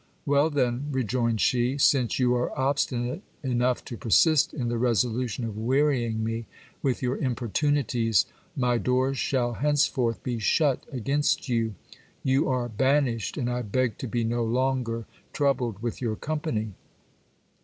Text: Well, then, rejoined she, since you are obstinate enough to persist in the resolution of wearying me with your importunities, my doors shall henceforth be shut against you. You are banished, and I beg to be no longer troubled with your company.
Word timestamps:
Well, 0.25 0.49
then, 0.49 0.87
rejoined 0.91 1.39
she, 1.41 1.77
since 1.77 2.17
you 2.17 2.33
are 2.33 2.57
obstinate 2.57 3.21
enough 3.43 3.85
to 3.85 3.97
persist 3.97 4.51
in 4.51 4.67
the 4.67 4.79
resolution 4.79 5.45
of 5.45 5.55
wearying 5.59 6.23
me 6.23 6.47
with 6.81 7.03
your 7.03 7.17
importunities, 7.17 8.25
my 8.55 8.79
doors 8.79 9.19
shall 9.19 9.53
henceforth 9.53 10.23
be 10.23 10.39
shut 10.39 10.87
against 10.91 11.49
you. 11.49 11.75
You 12.23 12.49
are 12.49 12.67
banished, 12.67 13.37
and 13.37 13.47
I 13.47 13.61
beg 13.61 13.99
to 13.99 14.07
be 14.07 14.23
no 14.23 14.43
longer 14.43 15.05
troubled 15.33 15.83
with 15.83 16.01
your 16.01 16.15
company. 16.15 16.73